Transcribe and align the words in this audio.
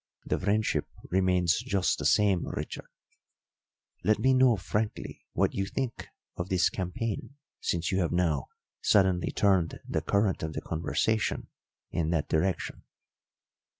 "The 0.25 0.39
friendship 0.39 0.87
remains 1.11 1.59
just 1.59 1.99
the 1.99 2.07
same, 2.07 2.47
Richard. 2.47 2.87
Let 4.03 4.17
me 4.17 4.33
know 4.33 4.55
frankly 4.57 5.21
what 5.33 5.53
you 5.53 5.67
think 5.67 6.07
of 6.37 6.49
this 6.49 6.71
campaign, 6.71 7.35
since 7.59 7.91
you 7.91 7.99
have 7.99 8.11
now 8.11 8.47
suddenly 8.81 9.29
turned 9.31 9.79
the 9.87 10.01
current 10.01 10.41
of 10.41 10.53
the 10.53 10.61
conversation 10.61 11.49
in 11.91 12.09
that 12.09 12.29
direction?" 12.29 12.81